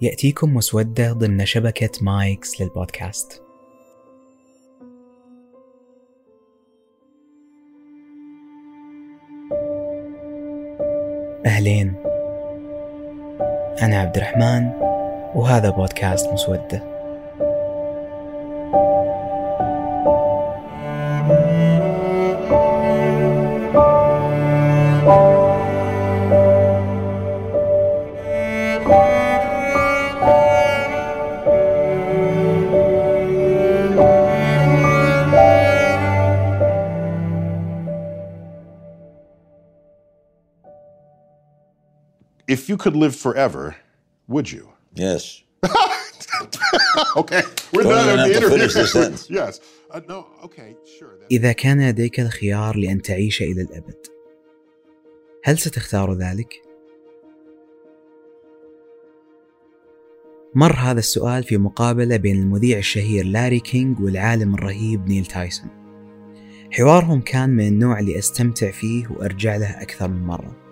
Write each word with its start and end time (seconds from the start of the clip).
يأتيكم 0.00 0.54
مسودة 0.54 1.12
ضمن 1.12 1.46
شبكة 1.46 1.90
مايكس 2.02 2.60
للبودكاست. 2.60 3.42
أهلين. 11.46 11.94
أنا 13.82 14.00
عبد 14.00 14.16
الرحمن 14.16 14.70
وهذا 15.34 15.70
بودكاست 15.70 16.32
مسودة. 16.32 16.93
Could 42.84 42.96
live 43.04 43.16
forever, 43.16 43.64
would 44.28 44.48
you? 44.56 44.64
Yes. 44.94 45.22
okay, 47.20 47.42
we're 47.72 47.82
done 47.82 48.18
with 48.18 48.28
the 48.28 48.34
interview. 48.36 49.16
yes. 49.40 49.52
Uh, 49.90 50.00
no. 50.08 50.18
Okay. 50.46 50.76
Sure. 50.98 51.12
That- 51.18 51.30
إذا 51.30 51.52
كان 51.52 51.88
لديك 51.88 52.20
الخيار 52.20 52.76
لأن 52.76 53.02
تعيش 53.02 53.42
إلى 53.42 53.62
الأبد 53.62 54.06
هل 55.44 55.58
ستختار 55.58 56.14
ذلك؟ 56.14 56.54
مر 60.54 60.76
هذا 60.76 60.98
السؤال 60.98 61.44
في 61.44 61.56
مقابلة 61.58 62.16
بين 62.16 62.36
المذيع 62.36 62.78
الشهير 62.78 63.26
لاري 63.26 63.60
كينج 63.60 64.00
والعالم 64.00 64.54
الرهيب 64.54 65.08
نيل 65.08 65.26
تايسون 65.26 65.70
حوارهم 66.70 67.20
كان 67.20 67.50
من 67.50 67.68
النوع 67.68 67.98
اللي 67.98 68.18
أستمتع 68.18 68.70
فيه 68.70 69.08
وأرجع 69.08 69.56
له 69.56 69.82
أكثر 69.82 70.08
من 70.08 70.26
مرة 70.26 70.63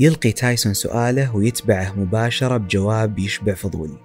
يلقي 0.00 0.32
تايسون 0.32 0.74
سؤاله 0.74 1.36
ويتبعه 1.36 2.00
مباشرة 2.00 2.56
بجواب 2.56 3.18
يشبع 3.18 3.54
فضولي. 3.54 3.98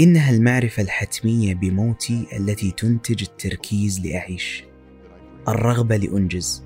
إنها 0.00 0.30
المعرفة 0.30 0.82
الحتمية 0.82 1.54
بموتي 1.54 2.26
التي 2.36 2.70
تنتج 2.70 3.22
التركيز 3.22 4.00
لأعيش. 4.06 4.64
الرغبة 5.48 5.96
لأنجز. 5.96 6.64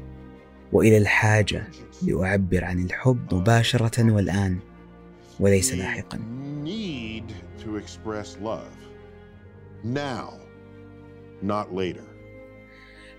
وإلى 0.72 0.98
الحاجة 0.98 1.68
لأعبر 2.02 2.64
عن 2.64 2.84
الحب 2.84 3.34
مباشرة 3.34 4.12
والآن 4.12 4.58
وليس 5.40 5.72
لاحقا. 5.72 6.18
now, 9.84 10.34
not 11.42 11.74
later. 11.74 12.11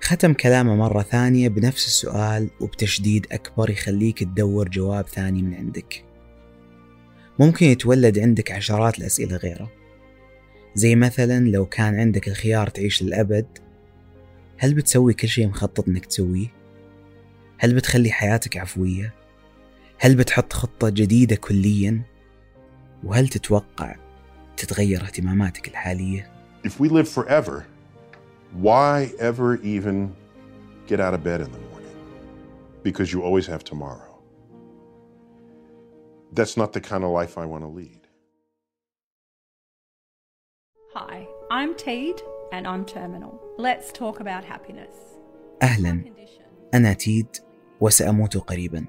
ختم 0.03 0.33
كلامه 0.33 0.75
مرة 0.75 1.01
ثانية 1.01 1.49
بنفس 1.49 1.87
السؤال 1.87 2.49
وبتشديد 2.59 3.27
أكبر 3.31 3.69
يخليك 3.69 4.19
تدور 4.19 4.69
جواب 4.69 5.07
ثاني 5.07 5.41
من 5.41 5.53
عندك 5.53 6.05
ممكن 7.39 7.65
يتولد 7.65 8.19
عندك 8.19 8.51
عشرات 8.51 8.99
الأسئلة 8.99 9.37
غيره 9.37 9.71
زي 10.75 10.95
مثلا 10.95 11.49
لو 11.49 11.65
كان 11.65 11.99
عندك 11.99 12.27
الخيار 12.27 12.69
تعيش 12.69 13.03
للأبد 13.03 13.45
هل 14.57 14.73
بتسوي 14.73 15.13
كل 15.13 15.27
شيء 15.27 15.47
مخطط 15.47 15.87
إنك 15.87 16.05
تسويه؟ 16.05 16.47
هل 17.57 17.75
بتخلي 17.75 18.11
حياتك 18.11 18.57
عفوية؟ 18.57 19.13
هل 19.99 20.15
بتحط 20.15 20.53
خطة 20.53 20.89
جديدة 20.89 21.35
كليا؟ 21.35 22.01
وهل 23.03 23.27
تتوقع 23.27 23.95
تتغير 24.57 25.03
اهتماماتك 25.03 25.67
الحالية؟ 25.67 26.31
If 26.67 26.71
we 26.71 26.89
live 26.89 27.07
forever, 27.07 27.72
why 28.53 29.11
ever 29.19 29.55
even 29.57 30.15
get 30.87 30.99
out 30.99 31.13
of 31.13 31.23
bed 31.23 31.41
in 31.41 31.51
the 31.51 31.59
morning? 31.59 31.95
Because 32.83 33.11
you 33.11 33.23
always 33.23 33.47
have 33.47 33.63
tomorrow. 33.63 34.21
That's 36.31 36.57
not 36.57 36.73
the 36.73 36.81
kind 36.81 37.03
of 37.03 37.11
life 37.11 37.37
I 37.37 37.45
want 37.45 37.63
to 37.63 37.67
lead. 37.67 37.99
Hi, 40.93 41.27
I'm 41.49 41.75
Teed 41.75 42.21
and 42.51 42.67
I'm 42.67 42.85
terminal. 42.85 43.39
Let's 43.57 43.91
talk 43.91 44.19
about 44.19 44.43
happiness. 44.43 44.93
أهلا 45.63 46.03
أنا 46.73 46.93
تيد 46.93 47.27
وسأموت 47.81 48.37
قريبا 48.37 48.85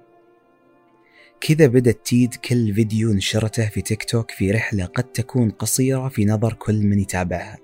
كذا 1.41 1.67
بدت 1.67 2.07
تيد 2.07 2.35
كل 2.35 2.75
فيديو 2.75 3.13
نشرته 3.13 3.69
في 3.69 3.83
تيك 3.83 4.05
توك 4.05 4.31
في 4.31 4.51
رحلة 4.51 4.85
قد 4.85 5.05
تكون 5.05 5.51
قصيرة 5.51 6.09
في 6.09 6.25
نظر 6.25 6.53
كل 6.53 6.83
من 6.83 7.01
يتابعها 7.01 7.59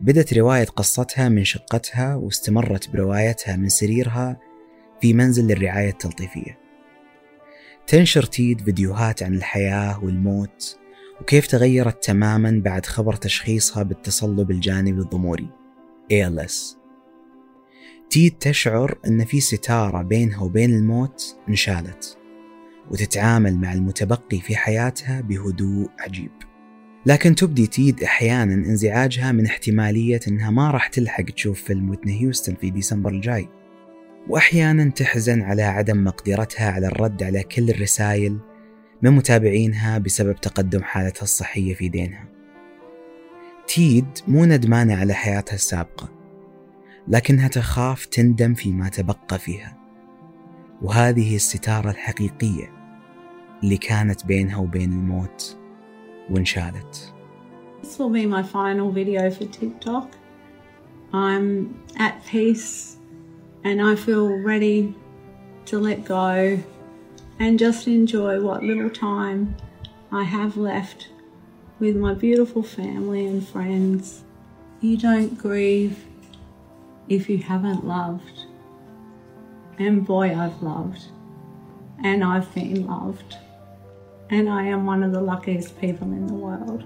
بدت 0.00 0.34
رواية 0.34 0.64
قصتها 0.64 1.28
من 1.28 1.44
شقتها 1.44 2.14
واستمرت 2.14 2.90
بروايتها 2.90 3.56
من 3.56 3.68
سريرها 3.68 4.40
في 5.00 5.14
منزل 5.14 5.46
للرعاية 5.46 5.90
التلطيفية. 5.90 6.58
تنشر 7.86 8.22
تيد 8.22 8.60
فيديوهات 8.60 9.22
عن 9.22 9.34
الحياة 9.34 10.04
والموت 10.04 10.78
وكيف 11.20 11.46
تغيرت 11.46 12.04
تماما 12.04 12.62
بعد 12.64 12.86
خبر 12.86 13.14
تشخيصها 13.14 13.82
بالتصلب 13.82 14.50
الجانبي 14.50 15.00
الضموري 15.00 15.48
ALS 16.12 16.76
تيد 18.10 18.38
تشعر 18.38 18.98
أن 19.06 19.24
في 19.24 19.40
ستارة 19.40 20.02
بينها 20.02 20.42
وبين 20.42 20.74
الموت 20.74 21.36
انشالت 21.48 22.18
وتتعامل 22.90 23.56
مع 23.56 23.72
المتبقي 23.72 24.40
في 24.40 24.56
حياتها 24.56 25.20
بهدوء 25.20 25.88
عجيب. 25.98 26.45
لكن 27.06 27.34
تبدي 27.34 27.66
تيد 27.66 28.02
أحيانا 28.02 28.54
انزعاجها 28.54 29.32
من 29.32 29.46
احتمالية 29.46 30.20
أنها 30.28 30.50
ما 30.50 30.70
راح 30.70 30.86
تلحق 30.86 31.24
تشوف 31.24 31.62
فيلم 31.62 31.90
ويتني 31.90 32.20
هيوستن 32.20 32.54
في 32.54 32.70
ديسمبر 32.70 33.10
الجاي. 33.10 33.48
وأحيانا 34.28 34.90
تحزن 34.90 35.42
على 35.42 35.62
عدم 35.62 36.04
مقدرتها 36.04 36.70
على 36.70 36.86
الرد 36.86 37.22
على 37.22 37.42
كل 37.42 37.70
الرسائل 37.70 38.38
من 39.02 39.10
متابعينها 39.10 39.98
بسبب 39.98 40.36
تقدم 40.36 40.82
حالتها 40.82 41.22
الصحية 41.22 41.74
في 41.74 41.88
دينها. 41.88 42.28
تيد 43.68 44.06
مو 44.28 44.44
ندمانة 44.44 44.96
على 44.96 45.14
حياتها 45.14 45.54
السابقة 45.54 46.08
لكنها 47.08 47.48
تخاف 47.48 48.06
تندم 48.06 48.54
فيما 48.54 48.88
تبقى 48.88 49.38
فيها. 49.38 49.76
وهذه 50.82 51.36
الستارة 51.36 51.90
الحقيقية 51.90 52.72
اللي 53.62 53.76
كانت 53.76 54.26
بينها 54.26 54.56
وبين 54.56 54.92
الموت. 54.92 55.65
وانشالت 56.29 57.13
This 57.81 57.97
will 57.99 58.09
be 58.09 58.25
my 58.25 58.43
final 58.43 58.91
video 58.91 59.31
for 59.31 59.45
TikTok. 59.45 60.15
I'm 61.13 61.83
at 61.97 62.23
peace 62.25 62.97
and 63.63 63.81
I 63.81 63.95
feel 63.95 64.27
ready 64.29 64.95
to 65.65 65.79
let 65.79 66.05
go 66.05 66.59
and 67.39 67.57
just 67.59 67.87
enjoy 67.87 68.39
what 68.39 68.63
little 68.63 68.89
time 68.89 69.55
I 70.11 70.23
have 70.23 70.57
left 70.57 71.09
with 71.79 71.95
my 71.95 72.13
beautiful 72.13 72.61
family 72.63 73.25
and 73.25 73.45
friends. 73.45 74.23
You 74.79 74.97
don't 74.97 75.37
grieve 75.37 76.05
if 77.09 77.29
you 77.29 77.39
haven't 77.39 77.85
loved. 77.85 78.45
And 79.79 80.05
boy, 80.05 80.35
I've 80.37 80.61
loved. 80.61 81.05
And 82.03 82.23
I've 82.23 82.53
been 82.53 82.85
loved. 82.85 83.37
And 84.28 84.48
I 84.48 84.64
am 84.64 84.86
one 84.86 85.02
of 85.04 85.12
the 85.12 85.20
luckiest 85.20 85.80
people 85.80 86.08
in 86.12 86.26
the 86.26 86.34
world. 86.34 86.84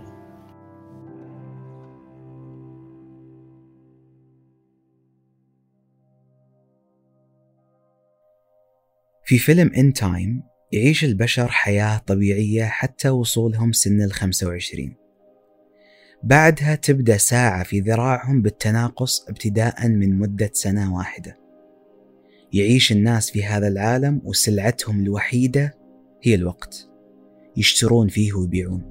في 9.24 9.38
فيلم 9.38 9.72
إن 9.76 9.92
تايم 9.92 10.42
يعيش 10.72 11.04
البشر 11.04 11.48
حياة 11.48 11.98
طبيعية 11.98 12.64
حتى 12.64 13.08
وصولهم 13.08 13.72
سن 13.72 14.02
ال 14.02 14.12
25 14.12 14.94
بعدها 16.22 16.74
تبدأ 16.74 17.16
ساعة 17.16 17.62
في 17.62 17.80
ذراعهم 17.80 18.42
بالتناقص 18.42 19.28
ابتداء 19.28 19.88
من 19.88 20.18
مدة 20.18 20.50
سنة 20.52 20.96
واحدة. 20.96 21.38
يعيش 22.52 22.92
الناس 22.92 23.30
في 23.30 23.44
هذا 23.44 23.68
العالم 23.68 24.20
وسلعتهم 24.24 25.00
الوحيدة 25.00 25.74
هي 26.22 26.34
الوقت. 26.34 26.89
يشترون 27.60 28.08
فيه 28.08 28.32
ويبيعون. 28.32 28.82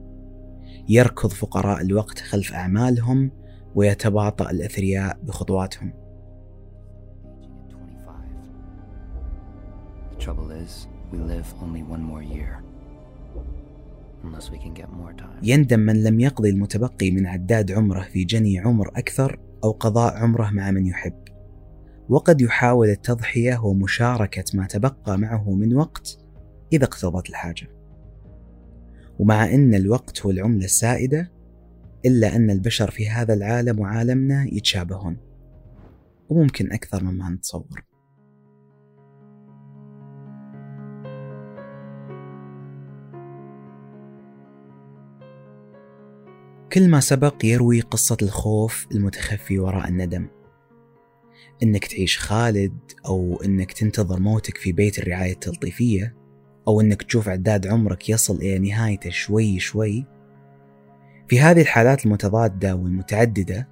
يركض 0.90 1.30
فقراء 1.30 1.82
الوقت 1.82 2.20
خلف 2.20 2.54
أعمالهم 2.54 3.32
ويتباطأ 3.76 4.52
الأثرياء 4.52 5.20
بخطواتهم. 5.24 5.94
يندم 15.44 15.80
من 15.80 16.04
لم 16.04 16.20
يقضي 16.20 16.50
المتبقي 16.50 17.12
من 17.12 17.28
عداد 17.28 17.72
عمره 17.72 18.02
في 18.02 18.24
جني 18.24 18.60
عمر 18.60 18.88
أكثر 18.88 19.40
أو 19.64 19.72
قضاء 19.72 20.18
عمره 20.18 20.50
مع 20.50 20.72
من 20.72 20.88
يحب. 20.88 21.24
وقد 22.10 22.42
يحاول 22.42 22.90
التضحية 22.90 23.66
ومشاركة 23.66 24.44
ما 24.54 24.68
تبقى 24.68 25.18
معه 25.18 25.52
من 25.52 25.76
وقت 25.76 26.20
إذا 26.74 26.86
اقتضت 26.86 27.30
الحاجة. 27.30 27.79
ومع 29.20 29.54
أن 29.54 29.74
الوقت 29.74 30.22
هو 30.22 30.32
العملة 30.32 30.66
السائدة 30.66 31.32
إلا 32.06 32.36
أن 32.36 32.50
البشر 32.50 32.92
في 32.92 33.10
هذا 33.10 33.34
العالم 33.34 33.80
وعالمنا 33.80 34.46
يتشابهون. 34.52 35.18
وممكن 36.30 36.72
أكثر 36.72 37.04
مما 37.04 37.30
نتصور. 37.30 37.84
كل 46.74 46.90
ما 46.90 47.00
سبق 47.00 47.46
يروي 47.46 47.82
قصة 47.82 48.18
الخوف 48.22 48.88
المتخفي 48.92 49.60
وراء 49.60 49.88
الندم. 49.88 50.28
إنك 51.64 51.86
تعيش 51.86 52.20
خالد 52.20 52.78
أو 53.06 53.42
إنك 53.46 53.72
تنتظر 53.72 54.20
موتك 54.20 54.58
في 54.58 54.72
بيت 54.72 55.00
الرعاية 55.00 55.34
التلطيفية 55.34 56.16
أو 56.70 56.82
إنك 56.82 57.04
تشوف 57.04 57.30
عداد 57.30 57.68
عمرك 57.68 58.10
يصل 58.10 58.36
إلى 58.36 58.60
نهايته 58.60 59.10
شوي 59.10 59.60
شوي 59.60 60.06
في 61.28 61.40
هذه 61.40 61.62
الحالات 61.62 62.06
المتضادة 62.06 62.76
والمتعددة 62.76 63.68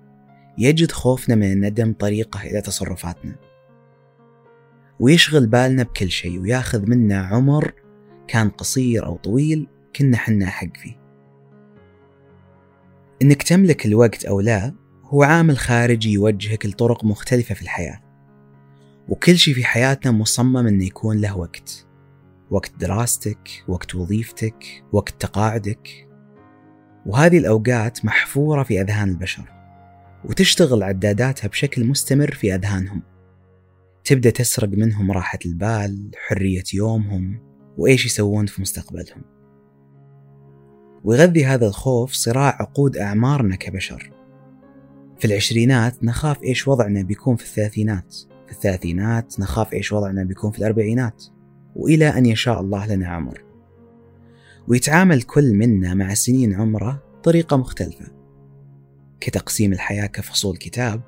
يجد 0.58 0.92
خوفنا 0.92 1.36
من 1.36 1.52
الندم 1.52 1.94
طريقة 1.94 2.42
إلى 2.44 2.62
تصرفاتنا. 2.62 3.36
ويشغل 5.00 5.48
بالنا 5.48 5.84
بكل 5.84 6.12
شيء 6.12 6.40
وياخذ 6.40 6.90
منا 6.90 7.20
عمر 7.22 7.74
كان 8.28 8.50
قصير 8.50 9.06
أو 9.06 9.18
طويل 9.18 9.68
كنا 9.96 10.18
حنا 10.18 10.46
حق 10.46 10.78
فيه. 10.78 11.00
إنك 13.22 13.44
تملك 13.44 13.86
الوقت 13.86 14.26
أو 14.26 14.40
لا 14.42 14.74
هو 15.04 15.24
عامل 15.24 15.58
خارجي 15.58 16.12
يوجهك 16.12 16.66
لطرق 16.66 17.06
مختلفة 17.06 17.56
في 17.56 17.62
الحياة 17.62 18.02
وكل 19.10 19.38
شيء 19.38 19.54
في 19.54 19.66
حياتنا 19.66 20.12
مصمم 20.12 20.68
إنه 20.68 20.86
يكون 20.86 21.18
له 21.18 21.38
وقت. 21.38 21.87
وقت 22.52 22.72
دراستك 22.80 23.64
وقت 23.68 23.96
وظيفتك 23.96 24.84
وقت 24.92 25.22
تقاعدك. 25.22 26.08
وهذه 27.06 27.38
الأوقات 27.38 28.06
محفورة 28.06 28.64
في 28.64 28.82
أذهان 28.82 29.10
البشر 29.10 29.44
وتشتغل 30.26 30.84
عداداتها 30.84 31.48
بشكل 31.48 31.86
مستمر 31.86 32.32
في 32.32 32.56
أذهانهم. 32.56 33.02
تبدأ 34.04 34.30
تسرق 34.30 34.70
منهم 34.70 35.12
راحة 35.12 35.40
البال 35.46 36.12
حرية 36.28 36.64
يومهم 36.74 37.40
وإيش 37.78 38.06
يسوون 38.06 38.46
في 38.46 38.62
مستقبلهم. 38.62 39.22
ويغذي 41.04 41.46
هذا 41.46 41.68
الخوف 41.68 42.12
صراع 42.12 42.58
عقود 42.62 42.98
أعمارنا 42.98 43.56
كبشر. 43.56 44.12
في 45.20 45.26
العشرينات 45.26 46.04
نخاف 46.04 46.44
إيش 46.44 46.68
وضعنا 46.68 47.02
بيكون 47.02 47.36
في 47.36 47.44
الثلاثينات. 47.44 48.16
في 48.46 48.52
الثلاثينات 48.52 49.40
نخاف 49.40 49.74
إيش 49.74 49.92
وضعنا 49.92 50.24
بيكون 50.24 50.52
في 50.52 50.60
الأربعينات. 50.60 51.24
وإلى 51.78 52.08
أن 52.08 52.26
يشاء 52.26 52.62
الله 52.62 52.88
لنا 52.88 53.08
عمر. 53.08 53.44
ويتعامل 54.68 55.22
كل 55.22 55.54
منا 55.54 55.94
مع 55.94 56.14
سنين 56.14 56.54
عمره 56.54 57.04
بطريقة 57.18 57.58
مختلفة 57.58 58.06
كتقسيم 59.20 59.74
الحياة 59.74 60.06
كفصول 60.06 60.58
كتاب 60.58 61.02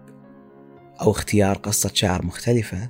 أو 1.02 1.12
اختيار 1.12 1.58
قصة 1.58 1.92
شعر 1.94 2.26
مختلفة 2.26 2.90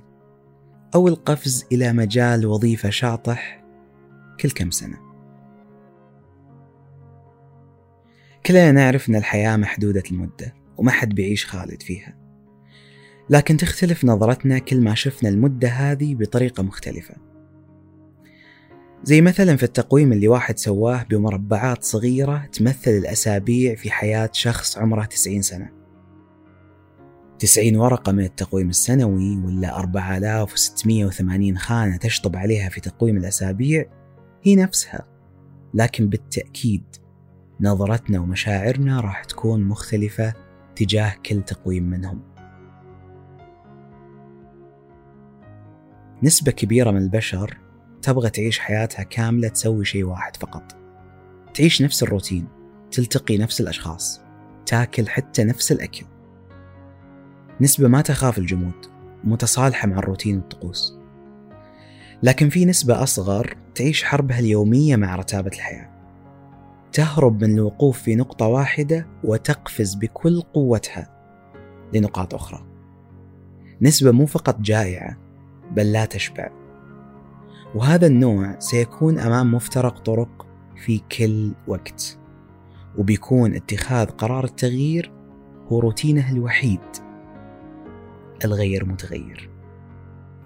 أو 0.96 1.08
القفز 1.08 1.66
إلى 1.72 1.94
مجال 1.94 2.46
وظيفة 2.46 2.90
شاطح 2.90 3.64
كل 4.40 4.52
كم 4.52 4.72
سنة. 4.72 4.98
كلنا 8.46 8.72
نعرف 8.72 9.10
أن 9.10 9.16
الحياة 9.16 9.58
محدودة 9.58 10.04
المدة 10.12 10.54
وما 10.78 10.92
حد 10.92 11.10
بيعيش 11.10 11.46
خالد 11.46 11.82
فيها. 11.82 12.18
لكن 13.30 13.58
تختلف 13.58 14.06
نظرتنا 14.06 14.60
كل 14.60 14.82
ما 14.82 14.96
شفنا 14.96 15.30
المدة 15.30 15.68
هذه 15.68 16.16
بطريقة 16.16 16.64
مختلفة. 16.64 17.16
زي 19.04 19.22
مثلا 19.22 19.56
في 19.56 19.64
التقويم 19.64 20.14
اللي 20.14 20.28
واحد 20.28 20.58
سواه 20.58 21.04
بمربعات 21.10 21.84
صغيرة 21.84 22.46
تمثل 22.46 22.92
الأسابيع 22.92 23.76
في 23.76 23.92
حياة 23.92 24.30
شخص 24.34 24.78
عمره 24.78 25.06
90 25.06 25.42
سنة. 25.42 25.70
90 27.40 27.76
ورقة 27.76 28.12
من 28.12 28.24
التقويم 28.24 28.70
السنوي 28.70 29.38
ولا 29.38 29.80
4680 29.80 31.58
خانة 31.58 31.98
تشطب 31.98 32.36
عليها 32.36 32.70
في 32.70 32.82
تقويم 32.82 33.18
الأسابيع 33.18 33.86
هي 34.44 34.56
نفسها. 34.56 35.08
لكن 35.74 36.10
بالتأكيد 36.10 36.84
نظرتنا 37.62 38.20
ومشاعرنا 38.20 39.00
راح 39.00 39.24
تكون 39.24 39.64
مختلفة 39.64 40.34
تجاه 40.76 41.16
كل 41.26 41.42
تقويم 41.42 41.84
منهم. 41.84 42.22
نسبة 46.24 46.52
كبيرة 46.52 46.92
من 46.92 47.02
البشر 47.02 47.58
تبغى 48.02 48.30
تعيش 48.30 48.60
حياتها 48.60 49.04
كاملة 49.04 49.48
تسوي 49.48 49.86
شيء 49.86 50.04
واحد 50.04 50.36
فقط. 50.36 50.76
تعيش 51.54 51.82
نفس 51.82 52.04
الروتين 52.04 52.48
تلتقي 52.92 53.38
نفس 53.38 53.62
الأشخاص 53.62 54.22
تاكل 54.66 55.10
حتى 55.10 55.44
نفس 55.44 55.72
الأكل. 55.72 56.06
نسبة 57.62 57.88
ما 57.88 58.02
تخاف 58.02 58.38
الجمود 58.38 58.86
متصالحة 59.24 59.88
مع 59.88 59.98
الروتين 59.98 60.38
والطقوس 60.38 61.00
لكن 62.24 62.50
في 62.50 62.66
نسبة 62.66 63.04
أصغر 63.04 63.58
تعيش 63.76 64.04
حربها 64.04 64.40
اليومية 64.40 64.96
مع 64.96 65.16
رتابة 65.16 65.52
الحياة. 65.54 65.90
تهرب 66.92 67.44
من 67.44 67.54
الوقوف 67.58 68.02
في 68.02 68.16
نقطة 68.16 68.48
واحدة 68.48 69.08
وتقفز 69.24 69.96
بكل 69.96 70.42
قوتها 70.42 71.10
لنقاط 71.94 72.34
أخرى. 72.34 72.66
نسبة 73.82 74.12
مو 74.12 74.26
فقط 74.26 74.60
جائعة 74.60 75.18
بل 75.72 75.92
لا 75.92 76.06
تشبع. 76.06 76.59
وهذا 77.76 78.08
النوع 78.08 78.60
سيكون 78.60 79.20
أمام 79.20 79.54
مفترق 79.54 80.00
طرق 80.00 80.48
في 80.76 81.02
كل 81.18 81.52
وقت 81.68 82.18
وبيكون 82.98 83.56
اتخاذ 83.56 84.08
قرار 84.08 84.44
التغيير 84.44 85.12
هو 85.68 85.80
روتينه 85.80 86.32
الوحيد 86.32 86.80
الغير 88.46 88.86
متغير. 88.86 89.50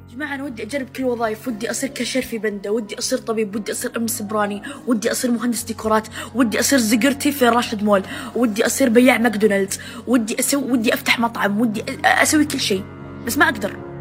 جماعة 0.09 0.35
أنا 0.35 0.43
ودي 0.43 0.63
أجرب 0.63 0.89
كل 0.89 1.03
الوظائف 1.03 1.47
ودي 1.47 1.71
أصير 1.71 1.89
كاشير 1.89 2.21
في 2.21 2.37
بندة 2.37 2.71
ودي 2.71 2.99
أصير 2.99 3.17
طبيب 3.17 3.55
ودي 3.55 3.71
أصير 3.71 3.97
أم 3.97 4.07
سبراني 4.07 4.61
ودي 4.87 5.11
أصير 5.11 5.31
مهندس 5.31 5.63
ديكورات 5.63 6.07
ودي 6.35 6.59
أصير 6.59 6.79
زقرتي 6.79 7.31
في 7.31 7.49
راشد 7.49 7.83
مول 7.83 8.03
ودي 8.35 8.65
أصير 8.65 8.89
بياع 8.89 9.17
ماكدونالدز 9.17 9.79
ودي 10.07 10.39
أسوي 10.39 10.71
ودي 10.71 10.93
أفتح 10.93 11.19
مطعم 11.19 11.61
ودي 11.61 11.83
أسوي 12.05 12.45
كل 12.45 12.59
شيء 12.59 12.83
بس 13.25 13.37
ما 13.37 13.45
أقدر. 13.45 13.92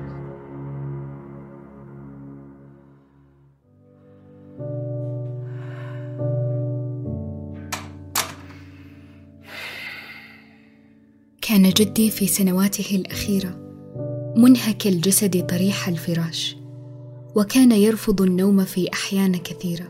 كان 11.52 11.70
جدي 11.70 12.10
في 12.10 12.26
سنواته 12.26 12.96
الأخيرة 12.96 13.50
منهك 14.36 14.86
الجسد 14.86 15.46
طريح 15.46 15.88
الفراش 15.88 16.56
وكان 17.36 17.72
يرفض 17.72 18.22
النوم 18.22 18.64
في 18.64 18.92
أحيان 18.92 19.36
كثيرة 19.36 19.84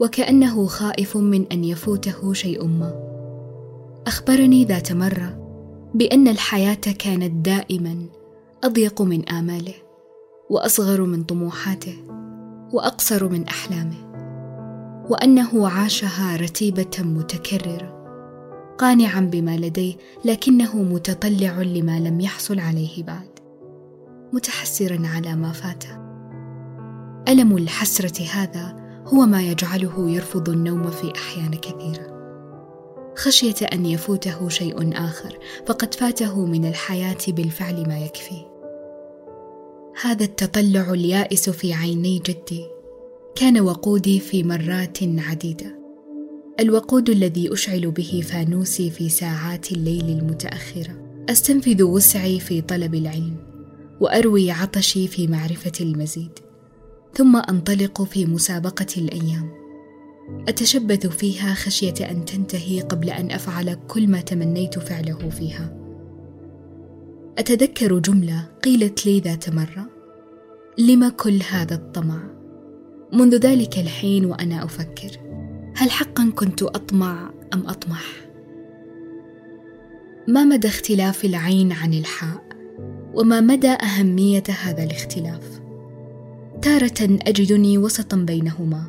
وكأنه 0.00 0.66
خائف 0.66 1.16
من 1.16 1.46
أن 1.52 1.64
يفوته 1.64 2.32
شيء 2.32 2.64
ما. 2.64 2.94
أخبرني 4.06 4.64
ذات 4.64 4.92
مرة 4.92 5.38
بأن 5.94 6.28
الحياة 6.28 6.94
كانت 6.98 7.46
دائما 7.46 8.06
أضيق 8.64 9.02
من 9.02 9.28
آماله 9.28 9.74
وأصغر 10.50 11.02
من 11.02 11.22
طموحاته 11.22 11.96
وأقصر 12.72 13.28
من 13.28 13.44
أحلامه 13.44 14.08
وأنه 15.10 15.68
عاشها 15.68 16.36
رتيبة 16.36 16.98
متكررة. 16.98 17.97
قانعا 18.78 19.20
بما 19.20 19.56
لديه 19.56 19.94
لكنه 20.24 20.76
متطلع 20.76 21.62
لما 21.62 22.00
لم 22.00 22.20
يحصل 22.20 22.58
عليه 22.58 23.02
بعد. 23.02 23.28
متحسرا 24.32 25.02
على 25.04 25.36
ما 25.36 25.52
فاته 25.52 26.08
ألم 27.28 27.56
الحسرة 27.56 28.24
هذا؟ 28.24 28.76
هو 29.06 29.26
ما 29.26 29.42
يجعله 29.42 30.10
يرفض 30.10 30.48
النوم 30.48 30.90
في 30.90 31.12
أحيان 31.16 31.50
كثيرة. 31.50 32.18
خشية 33.16 33.66
أن 33.72 33.86
يفوته 33.86 34.48
شيء 34.48 34.98
آخر 34.98 35.38
فقد 35.66 35.94
فاته 35.94 36.46
من 36.46 36.64
الحياة 36.64 37.18
بالفعل 37.28 37.88
ما 37.88 37.98
يكفي. 37.98 38.44
هذا 40.02 40.24
التطلع 40.24 40.90
اليائس 40.92 41.50
في 41.50 41.74
عيني 41.74 42.18
جدي. 42.18 42.66
كان 43.34 43.60
وقودي 43.60 44.20
في 44.20 44.42
مرات 44.42 44.98
عديدة. 45.02 45.77
الوقود 46.60 47.10
الذي 47.10 47.52
أشعل 47.52 47.90
به 47.90 48.22
فانوسي 48.24 48.90
في 48.90 49.08
ساعات 49.08 49.72
الليل 49.72 50.08
المتأخرة. 50.08 51.24
أستنفذ 51.28 51.82
وسعي 51.82 52.40
في 52.40 52.60
طلب 52.60 52.94
العلم 52.94 53.36
وأروي 54.00 54.50
عطشي 54.50 55.08
في 55.08 55.26
معرفة 55.26 55.72
المزيد. 55.80 56.38
ثم 57.14 57.36
أنطلق 57.36 58.02
في 58.02 58.26
مسابقة 58.26 58.86
الأيام. 58.96 59.50
أتشبث 60.48 61.06
فيها 61.06 61.54
خشية 61.54 62.10
أن 62.10 62.24
تنتهي 62.24 62.80
قبل 62.80 63.10
أن 63.10 63.30
أفعل 63.30 63.74
كل 63.88 64.08
ما 64.08 64.20
تمنيت 64.20 64.78
فعله 64.78 65.28
فيها. 65.28 65.78
أتذكر 67.38 67.98
جملة 67.98 68.48
قيلت 68.62 69.06
لي 69.06 69.20
ذات 69.20 69.50
مرة 69.50 69.88
لم 70.78 71.08
كل 71.08 71.40
هذا 71.50 71.74
الطمع؟ 71.74 72.20
منذ 73.12 73.36
ذلك 73.36 73.78
الحين 73.78 74.24
وأنا 74.24 74.64
أفكر. 74.64 75.27
هل 75.80 75.90
حقا 75.90 76.32
كنت 76.36 76.62
أطمع 76.62 77.30
أم 77.54 77.66
أطمح؟ 77.66 78.04
ما 80.28 80.44
مدى 80.44 80.68
اختلاف 80.68 81.24
العين 81.24 81.72
عن 81.72 81.94
الحاء؟ 81.94 82.42
وما 83.14 83.40
مدى 83.40 83.68
أهمية 83.70 84.42
هذا 84.62 84.84
الاختلاف؟ 84.84 85.60
تارة 86.62 87.18
أجدني 87.26 87.78
وسطا 87.78 88.16
بينهما 88.16 88.84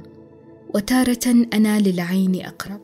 وتارة 0.75 1.45
أنا 1.53 1.79
للعين 1.79 2.45
أقرب. 2.45 2.81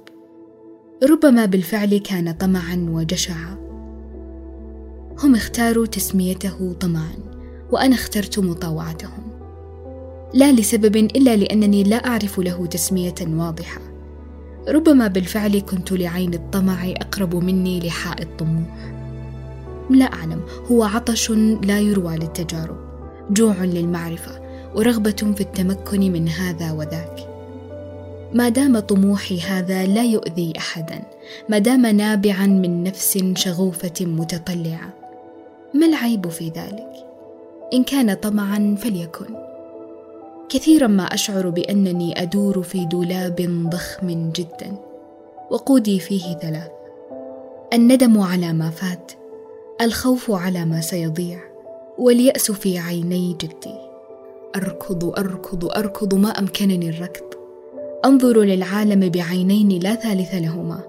ربما 1.04 1.46
بالفعل 1.46 1.98
كان 1.98 2.32
طمعا 2.32 2.88
وجشعا. 2.90 3.58
هم 5.24 5.36
اختاروا 5.36 5.86
تسميته 5.86 6.74
طمعا 6.74 7.16
وأنا 7.72 7.96
اخترت 7.96 8.40
مطاوعتهم. 8.40 9.40
لا 10.34 10.52
لسبب 10.52 10.96
إلا 10.96 11.36
لأنني 11.36 11.84
لا 11.84 12.08
أعرف 12.08 12.40
له 12.40 12.66
تسمية 12.66 13.16
واضحة. 13.22 13.95
ربما 14.70 15.08
بالفعل 15.08 15.60
كنت 15.60 15.92
لعين 15.92 16.34
الطمع 16.34 16.92
أقرب 16.92 17.36
مني 17.36 17.80
لحاء 17.80 18.22
الطموح 18.22 18.96
لا 19.90 20.06
أعلم 20.06 20.42
هو 20.72 20.84
عطش 20.84 21.32
لا 21.64 21.80
يروى 21.80 22.16
للتجارب. 22.16 22.78
جوع 23.30 23.64
للمعرفة 23.64 24.32
ورغبة 24.76 25.34
في 25.36 25.42
التمكن 25.42 26.00
من 26.00 26.30
هذا 26.30 26.72
وذاك. 26.72 27.30
ما 28.34 28.50
دام 28.50 28.80
طموحي 28.80 29.40
هذا 29.40 29.86
لا 29.86 30.04
يؤذي 30.04 30.54
احدا. 30.58 31.02
ما 31.50 31.58
دام 31.58 31.86
نابعا 31.86 32.46
من 32.46 32.84
نفس 32.84 33.20
شغوفة 33.36 33.94
متطلعة. 34.02 34.94
ما 35.74 35.86
العيب 35.86 36.30
في 36.30 36.50
ذلك؟ 36.50 36.92
إن 37.74 37.84
كان 37.84 38.14
طمعا 38.14 38.76
فليكن. 38.80 39.45
كثيرا 40.50 40.88
ما 40.88 41.04
أشعر 41.04 41.50
بأنني 41.50 42.22
أدور 42.22 42.62
في 42.64 42.86
دولاب 42.86 43.68
ضخم 43.70 44.32
جدا 44.32 44.78
وقودي 45.52 46.00
فيه 46.00 46.38
ثلاث. 46.38 46.72
الندم 47.74 48.20
على 48.20 48.54
ما 48.54 48.70
فات 48.70 49.12
الخوف 49.82 50.32
على 50.32 50.66
ما 50.66 50.82
سيضيع 50.82 51.40
واليأس 51.98 52.52
في 52.52 52.80
عيني 52.80 53.34
جدي. 53.34 53.76
أركض 54.56 55.20
أركض 55.20 55.66
أركض 55.66 56.16
ما 56.16 56.30
أمكنني 56.30 56.90
الركض. 56.90 57.26
أنظر 58.06 58.42
للعالم 58.42 59.10
بعينين 59.10 59.70
لا 59.80 59.96
ثالث 59.96 60.36
لهما. 60.36 60.80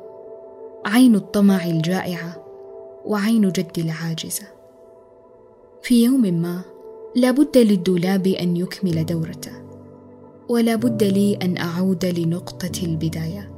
عين 0.86 1.14
الطمع 1.14 1.64
الجائعة 1.64 2.46
وعين 3.04 3.52
جدي 3.52 3.80
العاجزة. 3.80 4.46
في 5.82 6.04
يوم 6.04 6.20
ما 6.20 6.62
لا 7.14 7.30
بد 7.30 7.58
للدولاب 7.58 8.26
أن 8.26 8.56
يكمل 8.56 9.06
دورته 9.06 9.52
ولا 10.48 10.76
بد 10.76 11.04
لي 11.04 11.34
أن 11.34 11.58
أعود 11.58 12.04
لنقطة 12.04 12.82
البداية 12.82 13.52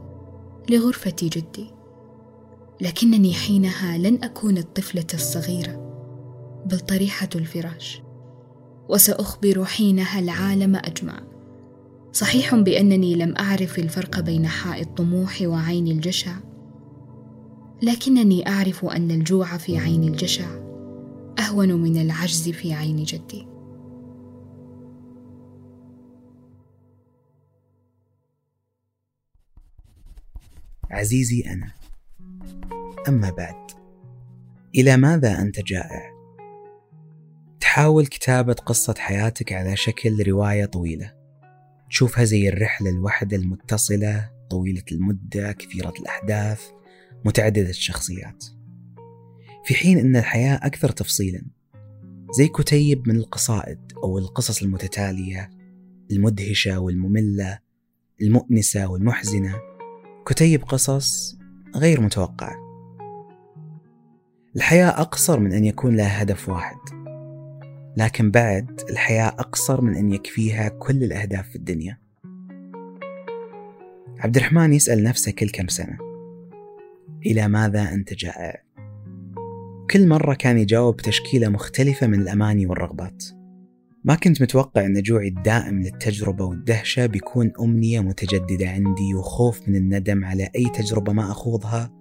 لغرفة 0.71 1.17
جدي. 1.23 1.71
لكنني 2.81 3.35
حينها 3.35 3.99
لن 3.99 4.25
أكون 4.25 4.59
الطفلة 4.59 5.07
الصغيرة 5.15 5.89
بل 6.67 6.81
طريحة 6.81 7.29
الفراش. 7.35 8.03
وسأخبر 8.89 9.65
حينها 9.65 10.19
العالم 10.19 10.77
أجمع. 10.77 11.23
صحيح 12.13 12.55
بأنني 12.55 13.15
لم 13.15 13.35
أعرف 13.39 13.79
الفرق 13.79 14.21
بين 14.21 14.47
حاء 14.47 14.81
الطموح 14.81 15.43
وعين 15.43 15.89
الجشع 15.89 16.33
لكنني 17.83 18.49
أعرف 18.49 18.85
أن 18.85 19.11
الجوع 19.11 19.57
في 19.57 19.79
عين 19.79 20.05
الجشع 20.05 20.68
أهون 21.39 21.73
من 21.73 22.01
العجز 22.01 22.49
في 22.49 22.75
عين 22.75 23.03
جدي. 23.03 23.47
عزيزي 30.91 31.41
أنا 31.47 31.73
أما 33.09 33.31
بعد 33.31 33.71
إلى 34.75 34.97
ماذا 34.97 35.41
أنت 35.43 35.61
جائع؟ 35.61 36.19
تحاول 37.61 38.07
كتابة 38.07 38.53
قصة 38.53 38.95
حياتك 38.99 39.53
على 39.53 39.77
شكل 39.77 40.29
رواية 40.29 40.65
طويلة. 40.65 41.15
تشوفها 41.91 42.25
زي 42.25 42.49
الرحلة 42.49 42.91
الواحدة 42.91 43.37
المتصلة 43.37 44.31
طويلة 44.51 44.83
المدة 44.93 45.53
كثيرة 45.53 45.93
الأحداث 46.01 46.71
متعددة 47.25 47.71
الشخصيات. 47.71 48.58
في 49.65 49.75
حين 49.75 49.99
أن 49.99 50.17
الحياة 50.17 50.61
أكثر 50.63 50.89
تفصيلا. 50.89 51.43
زي 52.39 52.49
كتيب 52.49 53.09
من 53.09 53.17
القصائد 53.17 53.79
أو 54.05 54.19
القصص 54.19 54.63
المتتالية 54.63 55.51
المدهشة 56.11 56.79
والمملة 56.79 57.59
المؤنسة 58.23 58.87
والمحزنة. 58.87 59.55
كتيب 60.27 60.65
قصص 60.65 61.39
غير 61.77 62.01
متوقعة 62.01 62.69
الحياة 64.57 64.89
أقصر 64.89 65.41
من 65.41 65.53
أن 65.53 65.65
يكون 65.65 65.97
لها 65.97 66.23
هدف 66.23 66.49
واحد. 66.49 66.77
لكن 67.97 68.31
بعد 68.31 68.81
الحياة 68.91 69.29
أقصر 69.29 69.81
من 69.81 69.97
أن 69.97 70.13
يكفيها 70.13 70.69
كل 70.69 71.05
الأهداف 71.05 71.49
في 71.49 71.57
الدنيا. 71.57 71.99
عبد 74.19 74.37
الرحمن 74.37 74.73
يسأل 74.73 75.03
نفسه 75.03 75.33
كل 75.33 75.49
كم 75.49 75.69
سنة 75.69 75.99
إلى 77.27 77.49
ماذا 77.49 77.93
أنت 77.93 78.15
جائع؟ 78.15 78.63
كل 79.91 80.09
مرة 80.09 80.35
كان 80.35 80.59
يجاوب 80.59 80.97
بتشكيلة 80.97 81.49
مختلفة 81.49 82.07
من 82.07 82.21
الأماني 82.21 82.67
والرغبات. 82.67 83.25
ما 84.05 84.15
كنت 84.15 84.43
متوقع 84.43 84.87
أن 84.87 85.03
جوعي 85.03 85.29
الدائم 85.29 85.83
للتجربة 85.83 86.45
والدهشة 86.45 87.07
بيكون 87.07 87.53
أمنية 87.61 88.01
متجددة 88.01 88.69
عندي 88.69 89.15
وخوف 89.15 89.69
من 89.69 89.77
الندم 89.77 90.25
على 90.25 90.51
أي 90.57 90.65
تجربة 90.65 91.13
ما 91.13 91.31
أخوضها 91.31 91.93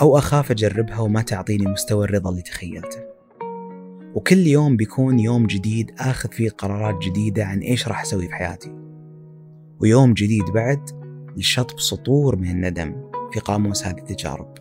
أو 0.00 0.18
أخاف 0.18 0.50
أجربها 0.50 0.98
وما 0.98 1.22
تعطيني 1.22 1.66
مستوى 1.66 2.04
الرضا 2.04 2.30
اللي 2.30 2.42
تخيلته. 2.42 3.00
وكل 4.14 4.46
يوم 4.46 4.76
بيكون 4.76 5.18
يوم 5.18 5.46
جديد 5.46 5.90
آخذ 5.98 6.32
فيه 6.32 6.50
قرارات 6.50 6.98
جديدة 7.02 7.44
عن 7.44 7.58
إيش 7.58 7.88
راح 7.88 8.00
أسوي 8.02 8.26
في 8.26 8.34
حياتي. 8.34 8.72
ويوم 9.80 10.14
جديد 10.14 10.44
بعد 10.44 10.80
لشطب 11.36 11.80
سطور 11.80 12.36
من 12.36 12.50
الندم 12.50 13.10
في 13.32 13.40
قاموس 13.40 13.86
هذه 13.86 13.98
التجارب. 13.98 14.59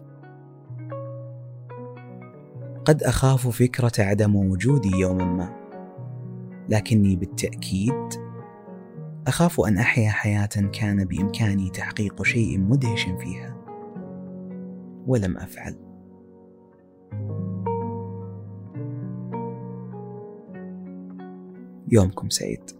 قد 2.89 3.03
أخاف 3.03 3.47
فكرة 3.47 3.91
عدم 3.99 4.35
وجودي 4.35 4.97
يوما 4.97 5.25
ما. 5.25 5.55
لكني 6.69 7.15
بالتأكيد 7.15 8.09
أخاف 9.27 9.61
أن 9.61 9.77
أحيا 9.77 10.09
حياة 10.09 10.69
كان 10.73 11.05
بإمكاني 11.05 11.69
تحقيق 11.69 12.23
شيء 12.23 12.59
مدهش 12.59 13.03
فيها. 13.03 13.57
ولم 15.07 15.37
أفعل. 15.37 15.75
يومكم 21.91 22.29
سعيد. 22.29 22.78